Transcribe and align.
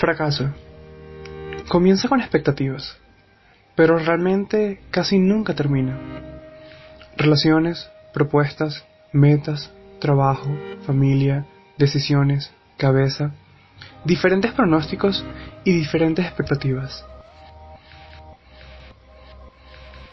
Fracaso. 0.00 0.50
Comienza 1.68 2.08
con 2.08 2.22
expectativas, 2.22 2.96
pero 3.76 3.98
realmente 3.98 4.80
casi 4.90 5.18
nunca 5.18 5.54
termina. 5.54 5.94
Relaciones, 7.18 7.86
propuestas, 8.14 8.82
metas, 9.12 9.70
trabajo, 10.00 10.56
familia, 10.86 11.44
decisiones, 11.76 12.50
cabeza, 12.78 13.32
diferentes 14.02 14.52
pronósticos 14.52 15.22
y 15.64 15.72
diferentes 15.72 16.24
expectativas. 16.24 17.04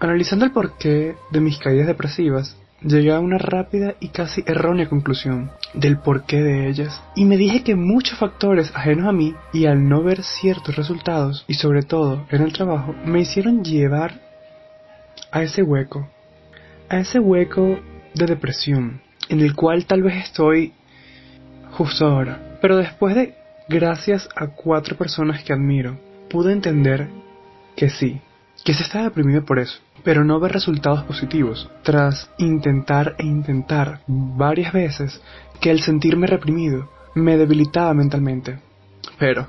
Analizando 0.00 0.44
el 0.44 0.50
porqué 0.50 1.14
de 1.30 1.40
mis 1.40 1.56
caídas 1.56 1.86
depresivas, 1.86 2.56
llegué 2.82 3.12
a 3.12 3.20
una 3.20 3.38
rápida 3.38 3.94
y 4.00 4.08
casi 4.08 4.42
errónea 4.46 4.88
conclusión 4.88 5.50
del 5.74 5.98
porqué 5.98 6.42
de 6.42 6.68
ellas, 6.68 7.02
y 7.14 7.24
me 7.24 7.36
dije 7.36 7.62
que 7.62 7.74
muchos 7.74 8.18
factores 8.18 8.74
ajenos 8.74 9.06
a 9.06 9.12
mí 9.12 9.34
y 9.52 9.66
al 9.66 9.88
no 9.88 10.02
ver 10.02 10.22
ciertos 10.22 10.76
resultados, 10.76 11.44
y 11.48 11.54
sobre 11.54 11.82
todo 11.82 12.26
en 12.30 12.42
el 12.42 12.52
trabajo, 12.52 12.94
me 13.04 13.20
hicieron 13.20 13.64
llevar 13.64 14.20
a 15.30 15.42
ese 15.42 15.62
hueco, 15.62 16.08
a 16.88 16.98
ese 16.98 17.18
hueco 17.18 17.80
de 18.14 18.26
depresión, 18.26 19.00
en 19.28 19.40
el 19.40 19.54
cual 19.54 19.86
tal 19.86 20.02
vez 20.02 20.24
estoy 20.24 20.72
justo 21.72 22.06
ahora. 22.06 22.58
Pero 22.60 22.76
después 22.76 23.14
de, 23.14 23.34
gracias 23.68 24.28
a 24.34 24.48
cuatro 24.48 24.96
personas 24.96 25.42
que 25.44 25.52
admiro, 25.52 25.98
pude 26.30 26.52
entender 26.52 27.08
que 27.76 27.90
sí, 27.90 28.20
que 28.64 28.74
se 28.74 28.82
está 28.82 29.02
deprimido 29.02 29.44
por 29.44 29.58
eso, 29.58 29.80
pero 30.04 30.24
no 30.24 30.40
ver 30.40 30.52
resultados 30.52 31.04
positivos. 31.04 31.70
Tras 31.82 32.30
intentar 32.38 33.14
e 33.18 33.26
intentar 33.26 34.00
varias 34.06 34.72
veces 34.72 35.20
que 35.60 35.70
el 35.70 35.80
sentirme 35.80 36.26
reprimido 36.26 36.90
me 37.14 37.36
debilitaba 37.36 37.94
mentalmente. 37.94 38.58
Pero 39.18 39.48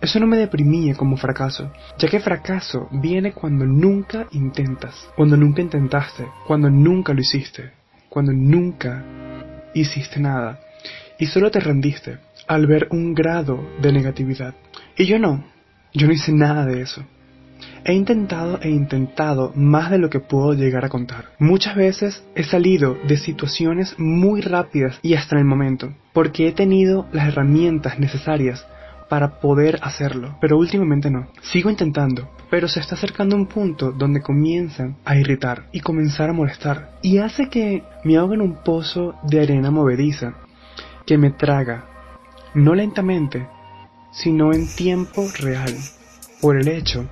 eso 0.00 0.20
no 0.20 0.26
me 0.26 0.36
deprimía 0.36 0.94
como 0.94 1.16
fracaso, 1.16 1.72
ya 1.98 2.08
que 2.08 2.20
fracaso 2.20 2.88
viene 2.92 3.32
cuando 3.32 3.64
nunca 3.64 4.26
intentas, 4.32 5.08
cuando 5.16 5.36
nunca 5.36 5.62
intentaste, 5.62 6.26
cuando 6.46 6.68
nunca 6.68 7.14
lo 7.14 7.20
hiciste, 7.20 7.72
cuando 8.08 8.32
nunca 8.32 9.02
hiciste 9.74 10.20
nada 10.20 10.60
y 11.18 11.26
solo 11.26 11.50
te 11.50 11.60
rendiste 11.60 12.18
al 12.46 12.66
ver 12.66 12.88
un 12.90 13.14
grado 13.14 13.58
de 13.80 13.92
negatividad. 13.92 14.54
Y 14.96 15.06
yo 15.06 15.18
no, 15.18 15.44
yo 15.94 16.06
no 16.06 16.12
hice 16.12 16.32
nada 16.32 16.66
de 16.66 16.82
eso. 16.82 17.02
He 17.88 17.94
intentado 17.94 18.58
e 18.62 18.68
intentado 18.68 19.52
más 19.54 19.92
de 19.92 19.98
lo 19.98 20.10
que 20.10 20.18
puedo 20.18 20.54
llegar 20.54 20.84
a 20.84 20.88
contar. 20.88 21.26
Muchas 21.38 21.76
veces 21.76 22.24
he 22.34 22.42
salido 22.42 22.98
de 23.06 23.16
situaciones 23.16 23.94
muy 23.96 24.40
rápidas 24.40 24.98
y 25.02 25.14
hasta 25.14 25.38
el 25.38 25.44
momento, 25.44 25.94
porque 26.12 26.48
he 26.48 26.52
tenido 26.52 27.06
las 27.12 27.28
herramientas 27.28 28.00
necesarias 28.00 28.66
para 29.08 29.38
poder 29.38 29.78
hacerlo, 29.82 30.36
pero 30.40 30.58
últimamente 30.58 31.12
no. 31.12 31.28
Sigo 31.42 31.70
intentando, 31.70 32.28
pero 32.50 32.66
se 32.66 32.80
está 32.80 32.96
acercando 32.96 33.36
un 33.36 33.46
punto 33.46 33.92
donde 33.92 34.20
comienzan 34.20 34.96
a 35.04 35.16
irritar 35.16 35.68
y 35.70 35.78
comenzar 35.78 36.28
a 36.28 36.32
molestar, 36.32 36.98
y 37.02 37.18
hace 37.18 37.48
que 37.48 37.84
me 38.02 38.16
ahogue 38.16 38.34
en 38.34 38.40
un 38.40 38.64
pozo 38.64 39.14
de 39.22 39.42
arena 39.42 39.70
movediza 39.70 40.34
que 41.06 41.18
me 41.18 41.30
traga, 41.30 41.84
no 42.52 42.74
lentamente, 42.74 43.46
sino 44.10 44.52
en 44.52 44.66
tiempo 44.74 45.28
real, 45.38 45.72
por 46.40 46.56
el 46.56 46.66
hecho 46.66 47.08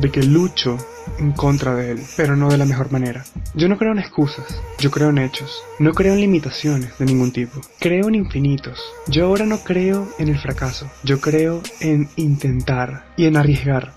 de 0.00 0.10
que 0.10 0.22
lucho 0.22 0.78
en 1.18 1.32
contra 1.32 1.74
de 1.74 1.92
él, 1.92 2.00
pero 2.16 2.36
no 2.36 2.50
de 2.50 2.58
la 2.58 2.64
mejor 2.64 2.92
manera. 2.92 3.24
Yo 3.54 3.68
no 3.68 3.76
creo 3.76 3.92
en 3.92 3.98
excusas, 3.98 4.60
yo 4.78 4.90
creo 4.90 5.10
en 5.10 5.18
hechos, 5.18 5.62
no 5.78 5.92
creo 5.92 6.14
en 6.14 6.20
limitaciones 6.20 6.96
de 6.98 7.04
ningún 7.04 7.32
tipo, 7.32 7.60
creo 7.78 8.08
en 8.08 8.14
infinitos. 8.14 8.80
Yo 9.08 9.26
ahora 9.26 9.46
no 9.46 9.58
creo 9.58 10.08
en 10.18 10.28
el 10.28 10.38
fracaso, 10.38 10.90
yo 11.04 11.20
creo 11.20 11.62
en 11.80 12.08
intentar 12.16 13.06
y 13.16 13.26
en 13.26 13.36
arriesgar. 13.36 13.94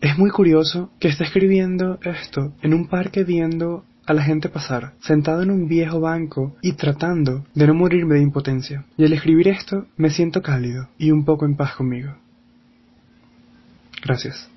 Es 0.00 0.18
muy 0.18 0.30
curioso 0.30 0.90
que 1.00 1.08
esté 1.08 1.24
escribiendo 1.24 1.98
esto 2.02 2.52
en 2.62 2.74
un 2.74 2.86
parque 2.88 3.24
viendo 3.24 3.84
a 4.06 4.12
la 4.12 4.22
gente 4.22 4.48
pasar, 4.48 4.92
sentado 5.00 5.42
en 5.42 5.50
un 5.50 5.66
viejo 5.66 6.00
banco 6.00 6.56
y 6.62 6.74
tratando 6.74 7.44
de 7.54 7.66
no 7.66 7.74
morirme 7.74 8.14
de 8.14 8.22
impotencia. 8.22 8.84
Y 8.96 9.04
al 9.04 9.12
escribir 9.12 9.48
esto 9.48 9.86
me 9.96 10.10
siento 10.10 10.42
cálido 10.42 10.88
y 10.96 11.10
un 11.10 11.24
poco 11.24 11.44
en 11.44 11.56
paz 11.56 11.74
conmigo. 11.74 12.14
Gracias. 14.04 14.48